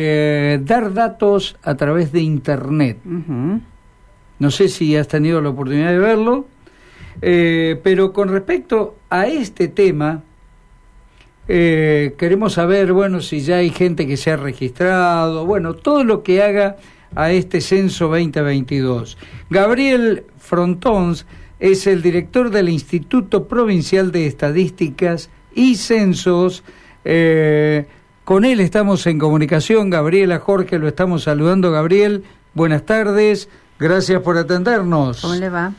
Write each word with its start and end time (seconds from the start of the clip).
Eh, 0.00 0.60
dar 0.62 0.94
datos 0.94 1.56
a 1.60 1.74
través 1.74 2.12
de 2.12 2.20
Internet. 2.20 2.98
No 3.02 4.50
sé 4.52 4.68
si 4.68 4.94
has 4.94 5.08
tenido 5.08 5.40
la 5.40 5.48
oportunidad 5.48 5.90
de 5.90 5.98
verlo, 5.98 6.46
eh, 7.20 7.80
pero 7.82 8.12
con 8.12 8.28
respecto 8.28 8.94
a 9.10 9.26
este 9.26 9.66
tema, 9.66 10.22
eh, 11.48 12.14
queremos 12.16 12.52
saber, 12.52 12.92
bueno, 12.92 13.20
si 13.20 13.40
ya 13.40 13.56
hay 13.56 13.70
gente 13.70 14.06
que 14.06 14.16
se 14.16 14.30
ha 14.30 14.36
registrado, 14.36 15.44
bueno, 15.46 15.74
todo 15.74 16.04
lo 16.04 16.22
que 16.22 16.44
haga 16.44 16.76
a 17.16 17.32
este 17.32 17.60
censo 17.60 18.06
2022. 18.06 19.18
Gabriel 19.50 20.26
Frontons 20.38 21.26
es 21.58 21.88
el 21.88 22.02
director 22.02 22.50
del 22.50 22.68
Instituto 22.68 23.48
Provincial 23.48 24.12
de 24.12 24.28
Estadísticas 24.28 25.28
y 25.56 25.74
Censos. 25.74 26.62
Con 28.28 28.44
él 28.44 28.60
estamos 28.60 29.06
en 29.06 29.18
comunicación, 29.18 29.88
Gabriela 29.88 30.38
Jorge, 30.38 30.78
lo 30.78 30.86
estamos 30.86 31.22
saludando. 31.22 31.72
Gabriel, 31.72 32.24
buenas 32.52 32.84
tardes, 32.84 33.48
gracias 33.78 34.20
por 34.20 34.36
atendernos. 34.36 35.22
¿Cómo 35.22 35.34
le 35.34 35.48
va? 35.48 35.72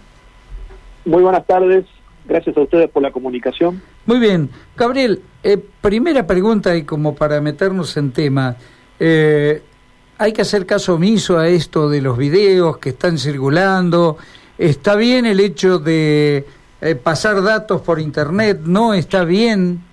Muy 1.06 1.22
buenas 1.22 1.46
tardes, 1.46 1.86
gracias 2.26 2.58
a 2.58 2.62
ustedes 2.62 2.90
por 2.90 3.04
la 3.04 3.12
comunicación. 3.12 3.84
Muy 4.08 4.18
bien, 4.18 4.50
Gabriel, 4.76 5.22
eh, 5.44 5.64
primera 5.80 6.26
pregunta 6.26 6.76
y 6.76 6.86
como 6.86 7.14
para 7.14 7.40
meternos 7.40 7.96
en 7.98 8.14
tema, 8.14 8.56
eh, 9.00 9.62
hay 10.18 10.34
que 10.34 10.42
hacer 10.42 10.66
caso 10.66 10.96
omiso 10.96 11.38
a 11.38 11.48
esto 11.48 11.88
de 11.88 12.02
los 12.02 12.18
videos 12.18 12.80
que 12.80 12.90
están 12.90 13.20
circulando. 13.20 14.18
¿Está 14.58 14.96
bien 14.96 15.28
el 15.28 15.40
hecho 15.40 15.78
de 15.78 16.48
eh, 16.82 16.96
pasar 16.96 17.44
datos 17.44 17.82
por 17.82 18.00
Internet? 18.00 18.62
¿No 18.64 18.96
está 18.96 19.24
bien? 19.24 19.88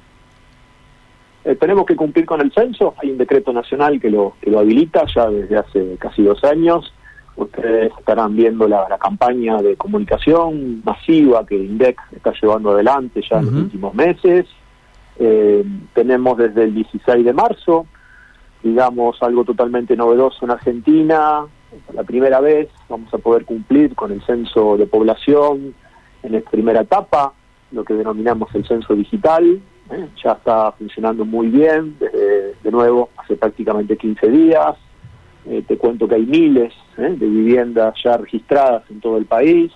Eh, 1.47 1.55
tenemos 1.55 1.87
que 1.87 1.95
cumplir 1.95 2.27
con 2.27 2.41
el 2.41 2.53
censo, 2.53 2.95
hay 3.01 3.13
un 3.13 3.19
decreto 3.19 3.53
nacional 3.53 4.01
que 4.01 4.11
lo, 4.11 4.35
que 4.41 4.51
lo 4.51 4.59
habilita 4.59 5.05
ya 5.15 5.31
desde 5.31 5.57
hace 5.57 5.97
casi 5.97 6.25
dos 6.25 6.43
años. 6.43 6.93
Ustedes 7.37 7.93
estarán 7.97 8.35
viendo 8.35 8.67
la, 8.67 8.99
campaña 8.99 9.63
de 9.63 9.77
comunicación 9.77 10.83
masiva 10.85 11.47
que 11.47 11.55
INDEC 11.55 12.01
está 12.17 12.33
llevando 12.33 12.73
adelante 12.73 13.23
ya 13.31 13.39
en 13.39 13.45
los 13.45 13.55
últimos 13.55 13.95
meses. 13.95 14.47
Eh, 15.21 15.65
tenemos 15.95 16.37
desde 16.37 16.65
el 16.65 16.75
16 16.75 17.25
de 17.25 17.33
marzo, 17.33 17.87
digamos, 18.65 19.23
algo 19.23 19.45
totalmente 19.45 19.95
novedoso 19.95 20.47
en 20.47 20.51
Argentina. 20.51 21.47
la 21.95 22.03
primera 22.03 22.41
vez 22.41 22.71
vamos 22.89 23.15
a 23.15 23.19
poder 23.19 23.45
cumplir 23.45 23.95
con 23.95 24.11
el 24.11 24.21
censo 24.23 24.77
de 24.77 24.87
población 24.87 25.77
en 26.25 26.35
esta 26.35 26.51
primera 26.51 26.81
etapa, 26.81 27.35
lo 27.71 27.85
que 27.85 27.95
denominamos 27.95 28.53
el 28.53 28.67
censo 28.67 28.97
digital, 28.97 29.61
¿eh? 29.91 30.09
ya 30.23 30.33
está 30.33 30.73
funcionando 30.73 31.25
muy 31.25 31.49
bien, 31.49 31.97
desde, 31.99 32.55
de 32.63 32.71
nuevo, 32.71 33.11
hace 33.17 33.37
prácticamente 33.37 33.97
15 33.97 34.29
días. 34.29 34.77
Eh, 35.49 35.63
te 35.67 35.79
cuento 35.79 36.09
que 36.09 36.17
hay 36.17 36.27
miles 36.27 36.73
¿eh? 36.99 37.15
de 37.17 37.27
viviendas 37.27 37.95
ya 38.03 38.17
registradas 38.17 38.83
en 38.91 39.01
todo 39.01 39.17
el 39.17 39.27
país. 39.27 39.73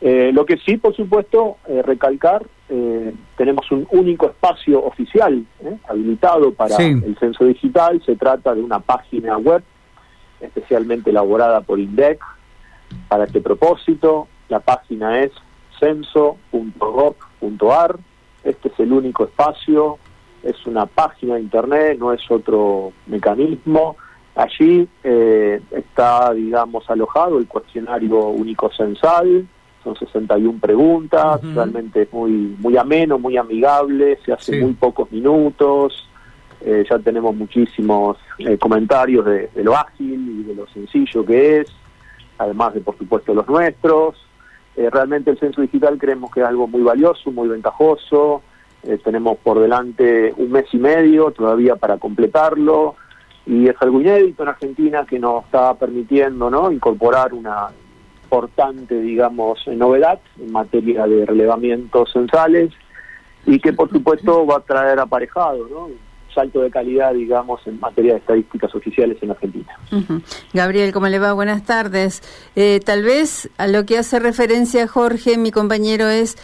lo 0.00 0.44
que 0.46 0.56
sí, 0.58 0.76
por 0.78 0.94
supuesto, 0.96 1.58
recalcar, 1.84 2.44
tenemos 3.36 3.70
un 3.70 3.86
único 3.92 4.26
espacio 4.26 4.84
oficial 4.84 5.44
habilitado 5.88 6.52
para 6.52 6.76
el 6.76 7.16
censo 7.20 7.44
digital. 7.44 8.02
Se 8.04 8.16
trata 8.16 8.52
de 8.54 8.62
una 8.62 8.80
página 8.80 9.38
web 9.38 9.62
especialmente 10.40 11.10
elaborada 11.10 11.60
por 11.60 11.78
INDEC 11.78 12.20
para 13.08 13.24
este 13.24 13.40
propósito. 13.40 14.26
La 14.48 14.58
página 14.58 15.20
es 15.20 15.30
censo.gov.ar 15.78 16.38
el 18.82 18.92
único 18.92 19.24
espacio, 19.24 19.98
es 20.42 20.66
una 20.66 20.86
página 20.86 21.34
de 21.34 21.42
internet, 21.42 21.98
no 21.98 22.12
es 22.12 22.20
otro 22.30 22.92
mecanismo. 23.06 23.96
Allí 24.34 24.88
eh, 25.04 25.60
está, 25.70 26.32
digamos, 26.32 26.88
alojado 26.88 27.38
el 27.38 27.46
cuestionario 27.46 28.28
único 28.28 28.70
censal, 28.72 29.46
son 29.84 29.96
61 29.96 30.58
preguntas, 30.60 31.40
realmente 31.54 32.02
es 32.02 32.12
muy, 32.12 32.56
muy 32.58 32.76
ameno, 32.76 33.18
muy 33.18 33.36
amigable, 33.36 34.18
se 34.24 34.32
hace 34.32 34.60
muy 34.62 34.72
pocos 34.74 35.10
minutos, 35.10 36.08
eh, 36.60 36.84
ya 36.88 36.98
tenemos 37.00 37.34
muchísimos 37.34 38.16
eh, 38.38 38.56
comentarios 38.56 39.24
de, 39.26 39.48
de, 39.48 39.64
lo 39.64 39.76
ágil 39.76 40.40
y 40.40 40.42
de 40.44 40.54
lo 40.54 40.66
sencillo 40.68 41.26
que 41.26 41.60
es, 41.60 41.66
además 42.38 42.74
de, 42.74 42.80
por 42.80 42.96
supuesto, 42.96 43.34
los 43.34 43.48
nuestros. 43.48 44.16
Eh, 44.76 44.88
realmente 44.90 45.30
el 45.30 45.38
censo 45.38 45.60
digital 45.60 45.98
creemos 45.98 46.30
que 46.30 46.40
es 46.40 46.46
algo 46.46 46.66
muy 46.66 46.82
valioso, 46.82 47.30
muy 47.30 47.48
ventajoso. 47.48 48.42
Eh, 48.84 48.98
tenemos 49.02 49.38
por 49.38 49.60
delante 49.60 50.34
un 50.36 50.50
mes 50.50 50.66
y 50.72 50.78
medio 50.78 51.30
todavía 51.30 51.76
para 51.76 51.98
completarlo 51.98 52.96
y 53.46 53.68
es 53.68 53.76
algo 53.80 54.00
inédito 54.00 54.42
en 54.42 54.48
Argentina 54.48 55.06
que 55.08 55.18
nos 55.18 55.44
está 55.44 55.74
permitiendo 55.74 56.50
¿no? 56.50 56.70
incorporar 56.72 57.32
una 57.32 57.68
importante, 58.24 59.00
digamos, 59.00 59.60
novedad 59.68 60.18
en 60.40 60.52
materia 60.52 61.06
de 61.06 61.26
relevamientos 61.26 62.10
censales 62.12 62.72
y 63.44 63.60
que 63.60 63.72
por 63.72 63.90
supuesto 63.90 64.46
va 64.46 64.56
a 64.56 64.60
traer 64.60 64.98
aparejado 64.98 65.68
¿no? 65.68 65.88
salto 66.34 66.62
de 66.62 66.70
calidad, 66.70 67.12
digamos, 67.12 67.60
en 67.66 67.78
materia 67.78 68.14
de 68.14 68.20
estadísticas 68.20 68.74
oficiales 68.74 69.18
en 69.22 69.30
Argentina. 69.30 69.78
Gabriel, 70.52 70.92
¿cómo 70.92 71.08
le 71.08 71.18
va? 71.18 71.32
Buenas 71.32 71.64
tardes. 71.64 72.22
Eh, 72.56 72.80
tal 72.84 73.02
vez 73.02 73.50
a 73.58 73.66
lo 73.66 73.84
que 73.84 73.98
hace 73.98 74.18
referencia 74.18 74.88
Jorge, 74.88 75.36
mi 75.36 75.50
compañero, 75.50 76.08
es, 76.08 76.36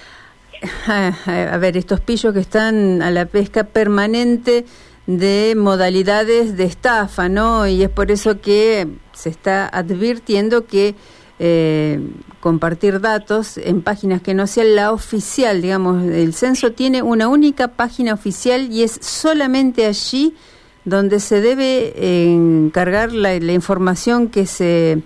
a 0.86 1.56
ver, 1.58 1.76
estos 1.76 2.00
pillos 2.00 2.32
que 2.32 2.40
están 2.40 3.02
a 3.02 3.10
la 3.10 3.26
pesca 3.26 3.64
permanente 3.64 4.64
de 5.06 5.54
modalidades 5.56 6.56
de 6.56 6.64
estafa, 6.64 7.28
¿no? 7.28 7.66
Y 7.66 7.82
es 7.82 7.88
por 7.88 8.10
eso 8.10 8.40
que 8.40 8.86
se 9.14 9.30
está 9.30 9.66
advirtiendo 9.66 10.66
que 10.66 10.94
eh, 11.38 12.00
compartir 12.40 13.00
datos 13.00 13.58
en 13.58 13.82
páginas 13.82 14.20
que 14.20 14.34
no 14.34 14.46
sean 14.46 14.76
la 14.76 14.92
oficial, 14.92 15.62
digamos, 15.62 16.04
el 16.04 16.34
censo 16.34 16.72
tiene 16.72 17.00
una 17.02 17.28
única 17.28 17.68
página 17.68 18.12
oficial 18.12 18.70
y 18.70 18.82
es 18.82 18.98
solamente 19.00 19.86
allí 19.86 20.34
donde 20.84 21.20
se 21.20 21.40
debe 21.40 21.92
eh, 21.96 22.32
encargar 22.32 23.12
la, 23.12 23.34
información 23.36 24.28
que 24.28 24.46
se 24.46 25.02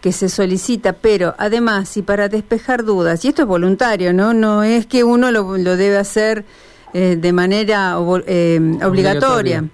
que 0.00 0.12
se 0.12 0.28
solicita, 0.28 0.94
pero 0.94 1.34
además 1.38 1.96
y 1.96 2.02
para 2.02 2.28
despejar 2.28 2.84
dudas, 2.84 3.24
y 3.24 3.28
esto 3.28 3.42
es 3.42 3.48
voluntario, 3.48 4.12
no, 4.12 4.34
no 4.34 4.62
es 4.62 4.86
que 4.86 5.04
uno 5.04 5.30
lo, 5.30 5.56
lo 5.56 5.76
debe 5.76 5.98
hacer 5.98 6.44
eh, 6.92 7.16
de 7.16 7.32
manera 7.32 7.98
obligatoria. 7.98 9.64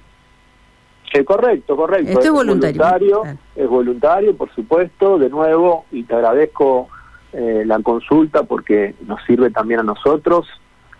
Eh, 1.12 1.24
correcto, 1.24 1.76
correcto. 1.76 2.10
Esto 2.10 2.24
es 2.24 2.30
voluntario. 2.32 3.22
Es 3.54 3.68
voluntario, 3.68 4.36
por 4.36 4.52
supuesto, 4.54 5.18
de 5.18 5.28
nuevo, 5.28 5.84
y 5.92 6.04
te 6.04 6.14
agradezco 6.14 6.88
eh, 7.32 7.64
la 7.66 7.80
consulta 7.80 8.44
porque 8.44 8.94
nos 9.06 9.22
sirve 9.24 9.50
también 9.50 9.80
a 9.80 9.82
nosotros. 9.82 10.48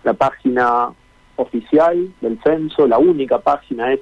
La 0.03 0.13
página 0.13 0.89
oficial 1.35 2.13
del 2.21 2.39
censo, 2.43 2.87
la 2.87 2.99
única 2.99 3.39
página 3.39 3.91
es 3.91 3.99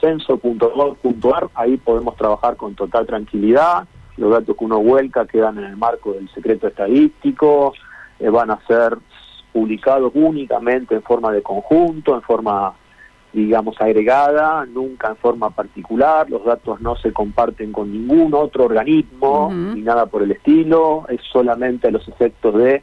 censo.gov.ar, 0.00 1.48
ahí 1.54 1.76
podemos 1.76 2.16
trabajar 2.16 2.56
con 2.56 2.74
total 2.74 3.06
tranquilidad. 3.06 3.86
Los 4.20 4.30
datos 4.30 4.56
que 4.56 4.64
uno 4.64 4.78
vuelca 4.80 5.26
quedan 5.26 5.58
en 5.58 5.64
el 5.64 5.76
marco 5.76 6.12
del 6.12 6.28
secreto 6.34 6.68
estadístico, 6.68 7.72
eh, 8.18 8.28
van 8.28 8.50
a 8.50 8.60
ser 8.66 8.98
publicados 9.52 10.12
únicamente 10.14 10.94
en 10.94 11.02
forma 11.02 11.32
de 11.32 11.42
conjunto, 11.42 12.14
en 12.14 12.22
forma 12.22 12.74
digamos, 13.32 13.80
agregada, 13.80 14.66
nunca 14.66 15.08
en 15.08 15.16
forma 15.16 15.50
particular, 15.50 16.28
los 16.28 16.44
datos 16.44 16.80
no 16.80 16.96
se 16.96 17.12
comparten 17.12 17.70
con 17.72 17.92
ningún 17.92 18.34
otro 18.34 18.64
organismo 18.64 19.50
ni 19.52 19.82
nada 19.82 20.06
por 20.06 20.22
el 20.22 20.32
estilo, 20.32 21.06
es 21.08 21.20
solamente 21.32 21.92
los 21.92 22.06
efectos 22.08 22.56
de, 22.56 22.82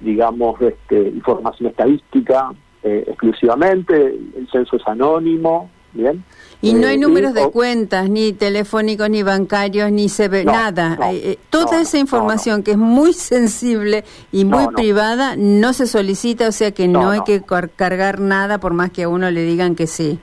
digamos, 0.00 0.60
este, 0.60 1.08
información 1.08 1.70
estadística 1.70 2.52
eh, 2.84 3.04
exclusivamente, 3.08 4.06
el 4.36 4.48
censo 4.52 4.76
es 4.76 4.86
anónimo, 4.86 5.68
¿bien? 5.92 6.24
Y 6.60 6.74
no 6.74 6.86
hay 6.86 6.94
eh, 6.94 6.98
números 6.98 7.34
de 7.34 7.50
cuentas, 7.50 8.08
ni 8.08 8.32
telefónicos, 8.32 9.10
ni 9.10 9.24
bancarios, 9.24 9.90
ni 9.90 10.08
se 10.08 10.28
ve 10.28 10.44
nada. 10.44 10.96
Eh, 11.12 11.36
toda 11.50 11.80
esa 11.80 11.98
información 11.98 12.62
que 12.62 12.72
es 12.72 12.78
muy 12.78 13.12
sensible 13.12 14.04
y 14.30 14.44
muy 14.44 14.68
privada 14.68 15.34
no 15.36 15.72
se 15.72 15.88
solicita, 15.88 16.48
o 16.48 16.52
sea 16.52 16.70
que 16.70 16.86
no, 16.86 17.10
hay 17.10 17.22
que 17.24 17.42
cargar 17.42 18.20
nada 18.20 18.58
por 18.58 18.74
más 18.74 18.90
que 18.92 19.02
a 19.02 19.08
uno 19.08 19.30
le 19.30 19.42
digan 19.42 19.74
que 19.74 19.88
sí. 19.88 20.20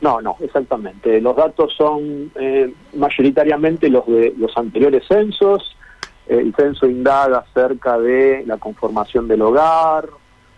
No, 0.00 0.20
no, 0.20 0.36
exactamente. 0.40 1.20
Los 1.20 1.36
datos 1.36 1.72
son 1.76 2.32
eh, 2.34 2.72
mayoritariamente 2.94 3.88
los 3.88 4.06
de 4.06 4.34
los 4.36 4.56
anteriores 4.56 5.04
censos. 5.06 5.76
El 6.26 6.54
censo 6.54 6.86
indaga 6.86 7.38
acerca 7.38 7.98
de 7.98 8.44
la 8.46 8.56
conformación 8.56 9.28
del 9.28 9.42
hogar, 9.42 10.08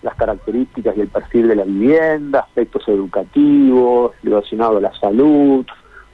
las 0.03 0.15
características 0.17 0.97
y 0.97 1.01
el 1.01 1.09
perfil 1.09 1.49
de 1.49 1.57
la 1.57 1.65
vivienda, 1.65 2.41
aspectos 2.41 2.87
educativos, 2.89 4.13
relacionados 4.23 4.79
a 4.79 4.81
la 4.81 4.95
salud, 4.99 5.65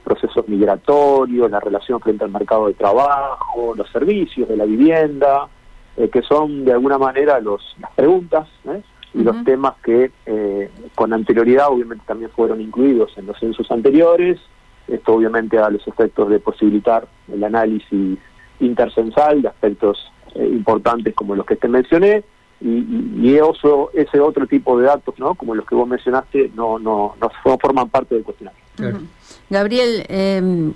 procesos 0.03 0.47
migratorios, 0.47 1.51
la 1.51 1.59
relación 1.59 1.99
frente 1.99 2.23
al 2.23 2.31
mercado 2.31 2.67
de 2.67 2.73
trabajo, 2.73 3.73
los 3.75 3.89
servicios 3.91 4.47
de 4.47 4.57
la 4.57 4.65
vivienda, 4.65 5.47
eh, 5.97 6.09
que 6.09 6.21
son 6.21 6.65
de 6.65 6.71
alguna 6.71 6.97
manera 6.97 7.39
los, 7.39 7.75
las 7.79 7.91
preguntas 7.91 8.47
¿eh? 8.65 8.81
y 9.13 9.23
los 9.23 9.43
temas 9.43 9.73
que 9.83 10.11
eh, 10.25 10.69
con 10.95 11.13
anterioridad 11.13 11.69
obviamente 11.69 12.05
también 12.07 12.31
fueron 12.31 12.61
incluidos 12.61 13.11
en 13.17 13.25
los 13.25 13.39
censos 13.39 13.69
anteriores, 13.71 14.39
Esto 14.87 15.13
obviamente 15.13 15.57
a 15.57 15.69
los 15.69 15.87
efectos 15.87 16.29
de 16.29 16.39
posibilitar 16.39 17.07
el 17.31 17.43
análisis 17.43 18.17
intercensal 18.59 19.41
de 19.41 19.47
aspectos 19.47 20.11
eh, 20.35 20.47
importantes 20.47 21.13
como 21.15 21.35
los 21.35 21.45
que 21.45 21.55
te 21.55 21.67
mencioné 21.67 22.23
y, 22.61 23.35
eso, 23.35 23.89
ese 23.93 24.19
otro 24.19 24.45
tipo 24.47 24.77
de 24.79 24.87
datos, 24.87 25.17
¿no? 25.17 25.35
como 25.35 25.55
los 25.55 25.65
que 25.65 25.75
vos 25.75 25.87
mencionaste, 25.87 26.51
no, 26.55 26.77
no, 26.77 27.15
no 27.19 27.57
forman 27.59 27.89
parte 27.89 28.15
del 28.15 28.23
cuestionario. 28.23 28.59
Gabriel, 29.49 30.05
eh, 30.09 30.71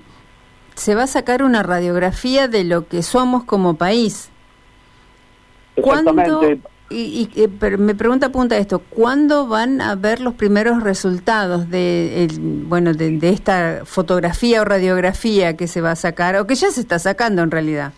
se 0.74 0.94
va 0.94 1.04
a 1.04 1.06
sacar 1.06 1.42
una 1.42 1.62
radiografía 1.62 2.48
de 2.48 2.64
lo 2.64 2.86
que 2.88 3.02
somos 3.02 3.44
como 3.44 3.74
país. 3.76 4.30
¿Cuándo, 5.80 6.40
y, 6.90 7.28
y 7.34 7.48
me 7.78 7.94
pregunta 7.94 8.26
apunta 8.26 8.56
esto, 8.56 8.78
¿cuándo 8.78 9.48
van 9.48 9.80
a 9.80 9.94
ver 9.94 10.20
los 10.20 10.34
primeros 10.34 10.82
resultados 10.82 11.68
de, 11.70 12.28
bueno, 12.40 12.92
de, 12.92 13.18
esta 13.28 13.80
fotografía 13.84 14.60
o 14.60 14.64
radiografía 14.64 15.56
que 15.56 15.66
se 15.66 15.80
va 15.80 15.92
a 15.92 15.96
sacar, 15.96 16.36
o 16.36 16.46
que 16.46 16.54
ya 16.54 16.70
se 16.70 16.80
está 16.80 16.98
sacando 16.98 17.42
en 17.42 17.50
realidad? 17.50 17.92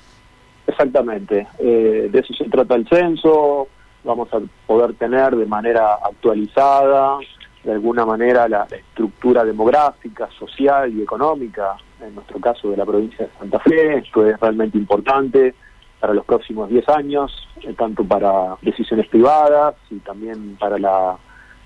Exactamente, 0.66 1.46
eh, 1.58 2.08
de 2.10 2.18
eso 2.18 2.32
se 2.34 2.44
trata 2.44 2.74
el 2.74 2.88
censo, 2.88 3.68
vamos 4.06 4.32
a 4.32 4.40
poder 4.66 4.94
tener 4.94 5.36
de 5.36 5.44
manera 5.44 5.94
actualizada, 5.96 7.18
de 7.64 7.72
alguna 7.72 8.06
manera, 8.06 8.48
la 8.48 8.66
estructura 8.70 9.44
demográfica, 9.44 10.28
social 10.38 10.96
y 10.96 11.02
económica, 11.02 11.76
en 12.00 12.14
nuestro 12.14 12.40
caso 12.40 12.70
de 12.70 12.76
la 12.76 12.86
provincia 12.86 13.26
de 13.26 13.32
Santa 13.38 13.58
Fe, 13.58 13.98
esto 13.98 14.24
es 14.24 14.38
realmente 14.38 14.78
importante 14.78 15.54
para 16.00 16.14
los 16.14 16.24
próximos 16.24 16.68
10 16.68 16.88
años, 16.90 17.48
eh, 17.62 17.74
tanto 17.76 18.04
para 18.04 18.56
decisiones 18.62 19.08
privadas 19.08 19.74
y 19.90 19.96
también 19.96 20.56
para 20.60 20.78
la 20.78 21.16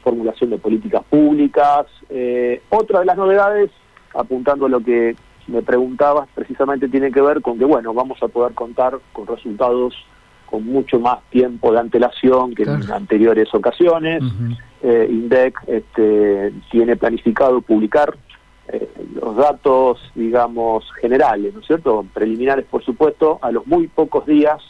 formulación 0.02 0.50
de 0.50 0.58
políticas 0.58 1.02
públicas. 1.04 1.87
Eh, 2.08 2.62
otra 2.70 3.00
de 3.00 3.06
las 3.06 3.19
novedades, 3.19 3.70
apuntando 4.14 4.66
a 4.66 4.70
lo 4.70 4.81
que 4.81 5.14
me 5.48 5.62
preguntabas, 5.62 6.28
precisamente 6.34 6.88
tiene 6.88 7.10
que 7.10 7.20
ver 7.20 7.42
con 7.42 7.58
que, 7.58 7.64
bueno, 7.64 7.92
vamos 7.92 8.22
a 8.22 8.28
poder 8.28 8.54
contar 8.54 8.98
con 9.12 9.26
resultados 9.26 9.94
con 10.50 10.67
mucho 10.67 10.99
más 10.99 11.19
tiempo 11.31 11.73
de 11.73 11.79
antelación 11.79 12.55
que 12.55 12.64
en 12.64 12.91
anteriores 12.91 13.49
ocasiones. 13.55 14.23
Eh, 14.82 15.06
INDEC 15.11 15.58
este, 15.67 16.52
tiene 16.70 16.97
planificado 16.97 17.61
publicar 17.61 18.17
eh, 18.69 18.88
los 19.14 19.37
datos, 19.37 20.00
digamos, 20.14 20.85
generales, 21.00 21.55
¿no 21.55 21.61
es 21.61 21.67
cierto? 21.67 22.05
Preliminares, 22.12 22.64
por 22.64 22.82
supuesto, 22.85 23.38
a 23.43 23.50
los 23.52 23.67
muy 23.67 23.88
pocos 23.88 24.26
días, 24.26 24.61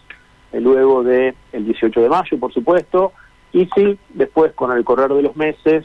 eh, 0.52 0.60
luego 0.60 1.02
del 1.02 1.34
el 1.52 1.64
18 1.64 2.00
de 2.00 2.08
mayo, 2.08 2.38
por 2.38 2.52
supuesto, 2.52 3.12
y 3.52 3.68
sí, 3.74 3.98
después 4.10 4.52
con 4.52 4.76
el 4.76 4.84
correr 4.84 5.12
de 5.12 5.22
los 5.22 5.36
meses, 5.36 5.84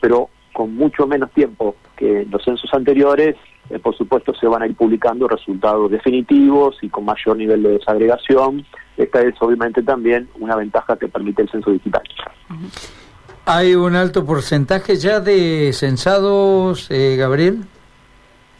pero 0.00 0.28
con 0.52 0.74
mucho 0.74 1.06
menos 1.06 1.30
tiempo 1.30 1.76
que 1.96 2.26
los 2.28 2.42
censos 2.44 2.72
anteriores, 2.74 3.36
por 3.82 3.96
supuesto 3.96 4.34
se 4.34 4.46
van 4.46 4.62
a 4.62 4.66
ir 4.66 4.74
publicando 4.74 5.28
resultados 5.28 5.90
definitivos 5.90 6.76
y 6.82 6.88
con 6.88 7.04
mayor 7.04 7.36
nivel 7.36 7.62
de 7.62 7.70
desagregación. 7.72 8.64
Esta 8.96 9.20
es 9.20 9.34
obviamente 9.40 9.82
también 9.82 10.28
una 10.40 10.56
ventaja 10.56 10.96
que 10.96 11.08
permite 11.08 11.42
el 11.42 11.50
censo 11.50 11.70
digital. 11.70 12.02
¿Hay 13.44 13.74
un 13.74 13.94
alto 13.96 14.26
porcentaje 14.26 14.96
ya 14.96 15.20
de 15.20 15.72
censados, 15.72 16.90
eh, 16.90 17.16
Gabriel? 17.16 17.60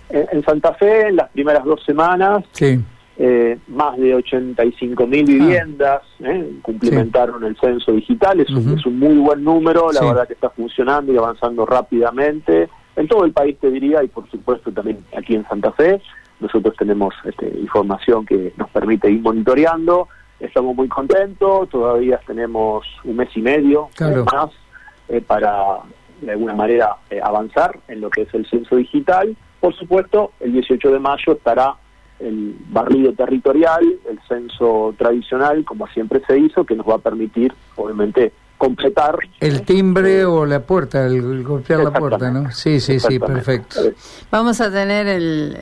En, 0.09 0.43
Santa 0.43 0.73
Fe, 0.75 1.09
en 1.09 1.17
las 1.17 1.29
primeras 1.31 1.63
dos 1.65 1.83
semanas, 1.85 2.43
eh, 3.19 3.59
más 3.67 3.99
de 3.99 4.15
85 4.15 5.07
mil 5.07 5.25
ah. 5.25 5.27
viviendas 5.27 6.03
eh, 6.21 6.53
cumplimentaron 6.63 7.45
el 7.45 7.57
censo 7.59 7.93
digital. 7.93 8.41
Es, 8.41 8.49
un, 8.49 8.79
es, 8.79 8.87
un, 8.87 8.99
muy 8.99 9.17
buen 9.17 9.45
número, 9.45 9.93
la 9.93 10.01
verdad 10.01 10.27
que 10.27 10.35
está 10.35 10.49
funcionando 10.51 11.13
y 11.13 11.19
avanzando 11.19 11.67
rápidamente. 11.67 12.71
En 12.99 13.07
todo 13.07 13.25
el 13.25 13.33
país, 13.33 13.57
te 13.61 13.71
diría, 13.71 14.03
y 14.03 14.09
por 14.09 14.29
supuesto 14.29 14.73
también 14.73 14.99
aquí 15.17 15.37
en 15.37 15.47
Santa 15.47 15.71
Fe. 15.71 16.03
Nosotros 16.41 16.75
tenemos 16.77 17.15
este, 17.25 17.49
información 17.61 18.27
que 18.27 18.53
nos 18.57 18.69
permite 18.71 19.09
ir 19.09 19.23
monitoreando. 19.23 20.09
Estamos 20.41 20.75
muy 20.75 20.89
contentos, 20.89 21.69
todavía 21.69 22.21
tenemos 22.27 22.85
un 23.05 23.17
mes 23.17 23.29
y 23.37 23.41
medio 23.41 23.89
más 24.33 24.51
eh, 25.09 25.21
para 25.21 25.79
de 26.21 26.33
alguna 26.33 26.55
manera 26.55 26.97
eh, 27.11 27.21
avanzar 27.23 27.79
en 27.87 28.01
lo 28.01 28.11
que 28.11 28.23
es 28.23 28.35
el 28.35 28.45
censo 28.51 28.75
digital. 28.75 29.37
Por 29.61 29.77
supuesto, 29.77 30.33
el 30.41 30.53
18 30.53 30.91
de 30.91 30.99
mayo 30.99 31.35
estará 31.35 31.77
el 32.19 32.57
barrido 32.71 33.13
territorial, 33.13 33.85
el 34.11 34.19
censo 34.27 34.93
tradicional, 34.99 35.65
como 35.65 35.87
siempre 35.87 36.21
se 36.27 36.37
hizo, 36.37 36.65
que 36.65 36.75
nos 36.75 36.89
va 36.89 36.97
a 36.97 36.99
permitir, 36.99 37.55
obviamente, 37.77 38.33
completar. 38.59 39.19
El 39.41 39.63
timbre 39.63 40.25
o 40.25 40.45
la 40.45 40.61
puerta, 40.61 41.07
el, 41.07 41.45
golpear 41.45 41.81
la 41.81 41.93
puerta, 41.93 42.31
¿no? 42.31 42.51
Sí, 42.51 42.81
sí, 42.81 42.99
sí, 42.99 43.19
perfecto. 43.19 43.81
Vamos 44.31 44.61
a 44.61 44.71
tener 44.71 45.07
el, 45.07 45.57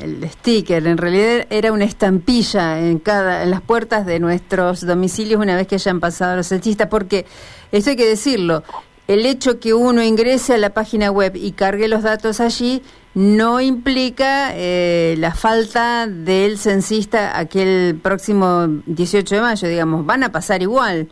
el, 0.00 0.30
sticker, 0.30 0.86
en 0.86 0.96
realidad 0.96 1.46
era 1.50 1.72
una 1.72 1.84
estampilla 1.84 2.78
en 2.78 3.00
cada 3.00 3.42
en 3.42 3.50
las 3.50 3.60
puertas 3.60 4.06
de 4.06 4.20
nuestros 4.20 4.86
domicilios 4.86 5.40
una 5.40 5.56
vez 5.56 5.66
que 5.66 5.74
hayan 5.74 6.00
pasado 6.00 6.36
los 6.36 6.46
censistas, 6.46 6.88
porque 6.88 7.26
eso 7.72 7.90
hay 7.90 7.96
que 7.96 8.06
decirlo, 8.06 8.62
el 9.08 9.26
hecho 9.26 9.58
que 9.58 9.74
uno 9.74 10.02
ingrese 10.02 10.54
a 10.54 10.58
la 10.58 10.70
página 10.70 11.10
web 11.10 11.34
y 11.34 11.52
cargue 11.52 11.88
los 11.88 12.02
datos 12.02 12.40
allí 12.40 12.82
no 13.14 13.60
implica 13.60 14.50
eh, 14.54 15.16
la 15.18 15.34
falta 15.34 16.06
del 16.06 16.58
censista 16.58 17.36
aquel 17.38 17.98
próximo 18.00 18.68
18 18.86 19.34
de 19.34 19.40
mayo, 19.40 19.66
digamos, 19.66 20.06
van 20.06 20.22
a 20.22 20.30
pasar 20.30 20.62
igual. 20.62 21.08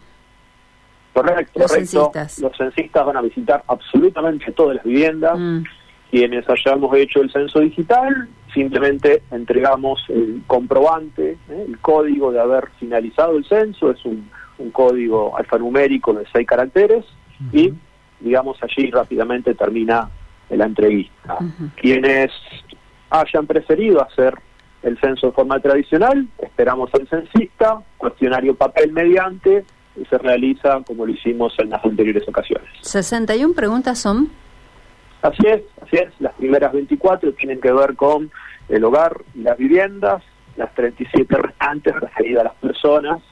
Correcto, 1.17 1.61
los 1.61 1.73
Censistas. 1.73 2.39
Los 2.41 2.55
censistas 2.59 3.07
van 3.07 3.17
a 3.17 3.23
visitar 3.23 3.65
absolutamente 3.69 4.53
todas 4.53 4.77
las 4.77 4.85
viviendas. 4.85 5.39
Mm. 5.39 5.63
Quienes 6.11 6.45
hayamos 6.47 6.95
hecho 6.95 7.23
el 7.23 7.33
censo 7.33 7.61
digital, 7.61 8.29
simplemente 8.53 9.23
entregamos 9.31 10.05
el 10.11 10.43
comprobante, 10.47 11.39
¿eh? 11.49 11.65
el 11.69 11.79
código 11.79 12.33
de 12.33 12.41
haber 12.41 12.69
finalizado 12.79 13.39
el 13.39 13.47
censo, 13.47 13.91
es 13.91 14.05
un, 14.05 14.31
código 14.73 15.37
alfanumérico 15.37 16.13
de 16.13 16.25
seis 16.33 16.47
caracteres, 16.47 17.05
y 17.53 17.73
digamos 18.21 18.59
allí 18.63 18.91
rápidamente 18.91 19.55
termina 19.55 20.09
la 20.51 20.65
entrevista. 20.65 21.39
Quienes 21.77 22.31
hayan 23.11 23.47
preferido 23.47 24.03
hacer 24.03 24.35
el 24.83 24.99
censo 25.01 25.27
de 25.29 25.33
forma 25.33 25.61
tradicional, 25.61 26.27
esperamos 26.39 26.91
al 26.95 27.09
censista, 27.09 27.83
cuestionario 27.99 28.55
papel 28.55 28.93
mediante, 28.93 29.65
se 30.05 30.19
realiza 30.19 30.81
como 30.87 31.07
lo 31.07 31.13
hicimos 31.13 31.55
en 31.59 31.71
las 31.71 31.85
anteriores 31.85 32.27
ocasiones. 32.29 32.69
¿61 32.83 33.55
preguntas 33.55 33.99
son? 33.99 34.31
Así 35.23 35.43
es, 35.47 35.63
así 35.83 35.97
es. 35.97 36.13
Las 36.21 36.35
primeras 36.35 36.73
24 36.73 37.33
tienen 37.33 37.61
que 37.61 37.73
ver 37.73 37.97
con 37.97 38.31
el 38.69 38.85
hogar 38.85 39.17
y 39.35 39.43
las 39.43 39.57
viviendas, 39.57 40.23
las 40.57 40.75
37 40.75 41.37
restantes 41.37 41.95
referidas 41.95 42.43
a 42.43 42.45
las 42.45 42.55
personas. 42.57 43.23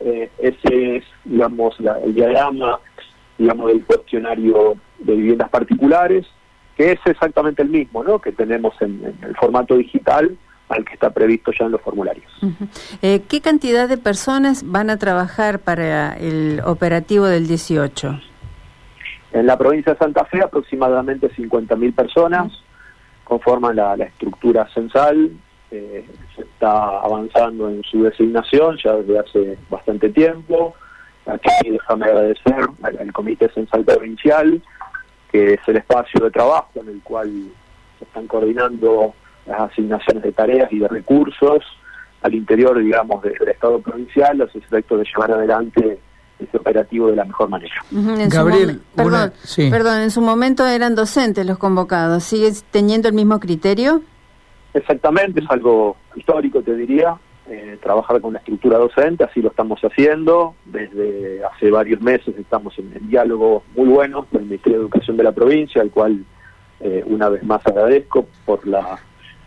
Eh, 0.00 0.30
ese 0.38 0.96
es, 0.96 1.04
digamos, 1.24 1.76
el 2.04 2.14
diagrama, 2.14 2.80
digamos, 3.38 3.68
del 3.68 3.84
cuestionario 3.84 4.74
de 4.98 5.14
viviendas 5.14 5.48
particulares, 5.50 6.26
que 6.76 6.92
es 6.92 7.00
exactamente 7.04 7.62
el 7.62 7.68
mismo, 7.68 8.02
¿no? 8.04 8.18
Que 8.18 8.32
tenemos 8.32 8.74
en 8.80 9.16
el 9.22 9.36
formato 9.36 9.76
digital 9.76 10.36
al 10.68 10.84
que 10.84 10.94
está 10.94 11.10
previsto 11.10 11.52
ya 11.52 11.66
en 11.66 11.72
los 11.72 11.80
formularios. 11.80 12.30
Eh, 13.02 13.22
¿Qué 13.28 13.40
cantidad 13.40 13.88
de 13.88 13.98
personas 13.98 14.64
van 14.66 14.90
a 14.90 14.98
trabajar 14.98 15.60
para 15.60 16.16
el 16.16 16.60
operativo 16.64 17.26
del 17.26 17.46
18? 17.46 18.20
En 19.32 19.46
la 19.46 19.56
provincia 19.56 19.92
de 19.92 19.98
Santa 19.98 20.24
Fe 20.24 20.42
aproximadamente 20.42 21.30
50.000 21.30 21.94
personas 21.94 22.52
conforman 23.24 23.76
la, 23.76 23.94
estructura 23.94 24.68
censal. 24.72 25.30
Eh, 25.70 26.06
se 26.34 26.42
está 26.42 27.00
avanzando 27.00 27.68
en 27.68 27.82
su 27.82 28.04
designación 28.04 28.78
ya 28.82 28.94
desde 28.94 29.18
hace 29.18 29.58
bastante 29.68 30.08
tiempo. 30.10 30.74
Aquí 31.26 31.70
déjame 31.70 32.06
agradecer 32.06 32.54
al 32.82 33.12
Comité 33.12 33.48
Censal 33.48 33.84
Provincial, 33.84 34.62
que 35.30 35.54
es 35.54 35.60
el 35.66 35.76
espacio 35.78 36.24
de 36.24 36.30
trabajo 36.30 36.70
en 36.76 36.88
el 36.88 37.02
cual 37.02 37.30
se 37.98 38.04
están 38.04 38.28
coordinando 38.28 39.12
las 39.46 39.60
asignaciones 39.60 40.22
de 40.22 40.32
tareas 40.32 40.72
y 40.72 40.78
de 40.78 40.88
recursos 40.88 41.64
al 42.22 42.34
interior, 42.34 42.78
digamos, 42.78 43.22
del 43.22 43.48
Estado 43.48 43.80
provincial, 43.80 44.38
los 44.38 44.54
efectos 44.54 44.98
de 44.98 45.04
llevar 45.04 45.30
adelante 45.30 45.98
ese 46.38 46.56
operativo 46.56 47.08
de 47.08 47.16
la 47.16 47.24
mejor 47.24 47.48
manera. 47.48 47.74
Gabriel, 48.28 48.80
perdón, 48.94 49.32
perdón, 49.70 50.00
en 50.00 50.10
su 50.10 50.20
momento 50.20 50.66
eran 50.66 50.94
docentes 50.94 51.46
los 51.46 51.58
convocados, 51.58 52.24
¿sigue 52.24 52.52
teniendo 52.70 53.08
el 53.08 53.14
mismo 53.14 53.40
criterio? 53.40 54.02
Exactamente, 54.74 55.40
es 55.40 55.50
algo 55.50 55.96
histórico, 56.14 56.60
te 56.60 56.74
diría, 56.74 57.16
eh, 57.48 57.78
trabajar 57.82 58.20
con 58.20 58.34
la 58.34 58.40
estructura 58.40 58.76
docente, 58.76 59.24
así 59.24 59.40
lo 59.40 59.48
estamos 59.48 59.80
haciendo, 59.80 60.54
desde 60.66 61.42
hace 61.44 61.70
varios 61.70 62.00
meses 62.02 62.34
estamos 62.36 62.78
en, 62.78 62.92
en 62.94 63.08
diálogo 63.08 63.62
muy 63.74 63.88
bueno 63.88 64.26
con 64.26 64.42
el 64.42 64.46
Ministerio 64.48 64.78
de 64.78 64.82
Educación 64.82 65.16
de 65.16 65.22
la 65.22 65.32
provincia, 65.32 65.80
al 65.80 65.90
cual 65.90 66.24
eh, 66.80 67.02
una 67.06 67.30
vez 67.30 67.42
más 67.44 67.64
agradezco 67.66 68.26
por 68.44 68.66
la 68.66 68.98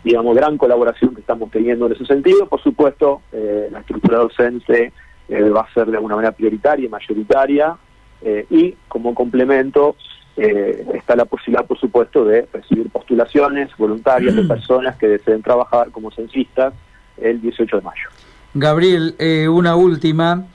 digamos, 0.02 0.34
gran 0.34 0.56
colaboración 0.56 1.14
que 1.14 1.20
estamos 1.20 1.50
teniendo 1.50 1.86
en 1.86 1.92
ese 1.92 2.06
sentido. 2.06 2.46
Por 2.46 2.62
supuesto, 2.62 3.22
eh, 3.32 3.68
la 3.70 3.80
estructura 3.80 4.18
docente 4.18 4.92
eh, 5.28 5.48
va 5.48 5.60
a 5.60 5.72
ser 5.72 5.86
de 5.86 5.96
alguna 5.96 6.16
manera 6.16 6.32
prioritaria 6.32 6.86
y 6.86 6.88
mayoritaria, 6.88 7.76
eh, 8.22 8.46
y 8.50 8.74
como 8.88 9.14
complemento 9.14 9.96
está 10.36 11.16
la 11.16 11.26
posibilidad, 11.26 11.66
por 11.66 11.78
supuesto, 11.78 12.24
de 12.24 12.48
recibir 12.50 12.88
postulaciones 12.88 13.68
voluntarias 13.76 14.34
de 14.34 14.42
personas 14.48 14.96
que 14.96 15.06
deseen 15.06 15.42
trabajar 15.42 15.90
como 15.90 16.10
censistas 16.10 16.72
el 17.18 17.42
18 17.42 17.76
de 17.76 17.82
mayo. 17.82 18.08
Gabriel, 18.54 19.16
eh, 19.18 19.48
una 19.48 19.76
última. 19.76 20.46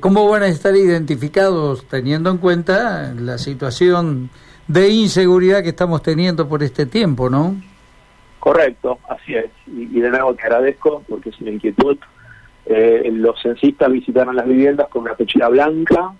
¿Cómo 0.00 0.28
van 0.28 0.42
a 0.42 0.48
estar 0.48 0.74
identificados 0.74 1.86
teniendo 1.86 2.30
en 2.30 2.38
cuenta 2.38 3.14
la 3.14 3.38
situación 3.38 4.28
de 4.66 4.88
inseguridad 4.88 5.62
que 5.62 5.68
estamos 5.68 6.02
teniendo 6.02 6.48
por 6.48 6.64
este 6.64 6.84
tiempo, 6.84 7.30
no? 7.30 7.54
Correcto, 8.48 8.98
así 9.10 9.34
es. 9.34 9.50
Y, 9.66 10.00
de 10.00 10.08
nuevo 10.08 10.32
te 10.32 10.42
agradezco 10.44 11.02
porque 11.06 11.28
es 11.28 11.38
una 11.38 11.50
inquietud. 11.50 11.98
Eh, 12.64 13.10
los 13.12 13.38
censistas 13.42 13.92
visitaron 13.92 14.36
las 14.36 14.48
viviendas 14.48 14.88
con 14.88 15.02
una 15.02 15.14
pechera 15.14 15.50
blanca 15.50 16.14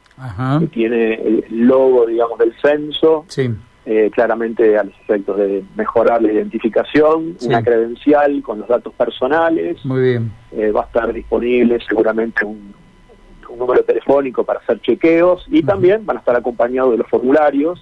que 0.60 0.66
tiene 0.66 1.14
el 1.14 1.44
logo, 1.50 2.04
digamos, 2.04 2.38
del 2.38 2.52
censo. 2.60 3.24
Sí. 3.28 3.50
Eh, 3.86 4.10
claramente 4.12 4.76
a 4.76 4.84
los 4.84 4.92
efectos 5.00 5.38
de 5.38 5.64
mejorar 5.74 6.20
la 6.20 6.30
identificación, 6.30 7.38
una 7.40 7.62
credencial 7.62 8.42
con 8.42 8.58
los 8.58 8.68
datos 8.68 8.92
personales. 8.92 9.82
Muy 9.86 10.02
bien. 10.02 10.30
Eh, 10.52 10.70
va 10.70 10.82
a 10.82 10.84
estar 10.84 11.10
disponible 11.10 11.78
seguramente 11.88 12.44
un, 12.44 12.74
número 13.56 13.82
telefónico 13.82 14.44
para 14.44 14.60
hacer 14.60 14.82
chequeos 14.82 15.46
y 15.48 15.62
también 15.62 16.04
van 16.04 16.18
a 16.18 16.20
estar 16.20 16.36
acompañados 16.36 16.92
de 16.92 16.98
los 16.98 17.08
formularios, 17.08 17.80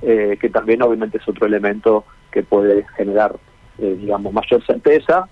que 0.00 0.50
también 0.50 0.80
obviamente 0.82 1.18
es 1.18 1.28
otro 1.28 1.46
elemento 1.46 2.04
que 2.30 2.42
puede 2.42 2.86
generar, 2.96 3.36
digamos, 3.78 4.32
mayor 4.32 4.64
certeza. 4.66 5.28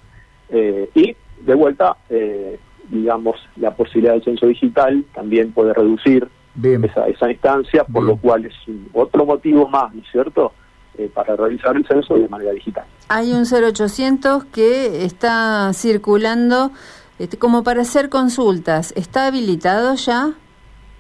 y 0.95 1.17
de 1.41 1.55
vuelta, 1.55 1.97
eh, 2.09 2.59
digamos, 2.89 3.37
la 3.57 3.75
posibilidad 3.75 4.15
del 4.15 4.25
censo 4.25 4.47
digital 4.47 5.05
también 5.15 5.53
puede 5.53 5.75
reducir 5.75 6.29
Esa, 6.63 7.07
esa 7.07 7.31
instancia, 7.31 7.85
por 7.85 8.05
lo 8.05 8.17
cual 8.17 8.47
es 8.47 8.55
otro 8.95 9.27
motivo 9.27 9.69
más, 9.69 9.95
¿no 9.95 10.01
es 10.01 10.09
cierto?, 10.11 10.53
eh, 10.97 11.11
para 11.13 11.37
realizar 11.37 11.77
el 11.77 11.87
censo 11.87 12.15
de 12.15 12.27
manera 12.29 12.53
digital. 12.53 12.85
Hay 13.09 13.33
un 13.33 13.45
0800 13.45 14.47
que 14.47 15.05
está 15.05 15.71
circulando 15.75 16.71
este, 17.19 17.37
como 17.37 17.63
para 17.63 17.83
hacer 17.83 18.09
consultas. 18.09 18.95
¿Está 18.97 19.27
habilitado 19.27 19.95
ya? 19.97 20.33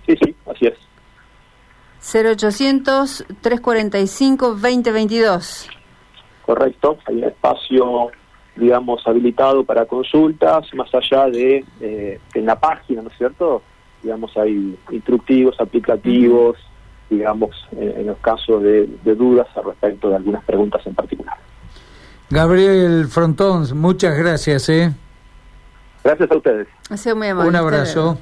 Sí, 0.05 0.15
sí, 0.23 0.35
así 0.45 0.67
es. 0.67 0.75
0800 2.15 3.25
345 3.41 4.49
2022. 4.49 5.76
Correcto, 6.47 6.99
hay 7.07 7.17
un 7.17 7.25
espacio 7.25 8.11
digamos, 8.57 9.07
habilitado 9.07 9.65
para 9.65 9.85
consultas, 9.85 10.67
más 10.75 10.89
allá 10.95 11.27
de 11.27 11.65
eh, 11.81 12.21
que 12.33 12.39
en 12.39 12.47
la 12.47 12.59
página, 12.59 13.03
¿no 13.03 13.11
es 13.11 13.17
cierto? 13.19 13.63
Digamos, 14.03 14.35
hay 14.37 14.79
instructivos, 14.91 15.61
aplicativos, 15.61 16.57
digamos, 17.11 17.51
en, 17.73 18.07
los 18.07 18.19
casos 18.19 18.63
de, 18.63 18.89
dudas 19.05 19.47
al 19.57 19.65
respecto 19.65 20.09
de 20.09 20.17
algunas 20.17 20.45
preguntas 20.45 20.85
en 20.87 20.95
particular. 20.95 21.37
Gabriel 22.31 23.07
Frontón, 23.09 23.67
muchas 23.79 24.17
gracias, 24.17 24.69
¿eh? 24.69 24.93
Gracias 26.03 26.31
a 26.31 26.37
ustedes. 26.37 26.69
muy 27.15 27.29
amable. 27.29 27.51
Un 27.51 27.57
abrazo. 27.57 28.19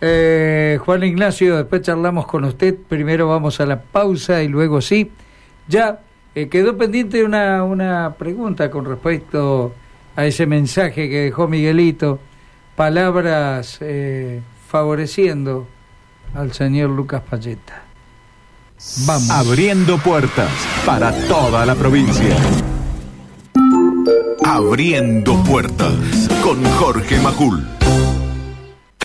Eh, 0.00 0.78
Juan 0.84 1.04
Ignacio, 1.04 1.56
después 1.56 1.82
charlamos 1.82 2.26
con 2.26 2.44
usted. 2.44 2.76
Primero 2.88 3.28
vamos 3.28 3.60
a 3.60 3.66
la 3.66 3.80
pausa 3.80 4.42
y 4.42 4.48
luego 4.48 4.80
sí. 4.80 5.12
Ya 5.68 6.00
eh, 6.34 6.48
quedó 6.48 6.76
pendiente 6.76 7.24
una, 7.24 7.62
una 7.62 8.14
pregunta 8.18 8.70
con 8.70 8.84
respecto 8.84 9.74
a 10.16 10.24
ese 10.26 10.46
mensaje 10.46 11.08
que 11.08 11.24
dejó 11.24 11.48
Miguelito, 11.48 12.18
palabras 12.76 13.78
eh, 13.80 14.40
favoreciendo 14.68 15.66
al 16.34 16.52
señor 16.52 16.90
Lucas 16.90 17.22
Payeta. 17.28 17.82
Vamos. 19.06 19.30
Abriendo 19.30 19.98
puertas 19.98 20.50
para 20.84 21.12
toda 21.28 21.64
la 21.64 21.74
provincia. 21.74 22.36
Abriendo 24.44 25.42
puertas 25.44 26.28
con 26.42 26.64
Jorge 26.64 27.20
Majul. 27.20 27.64